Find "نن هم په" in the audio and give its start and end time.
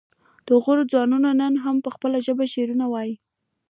1.41-1.89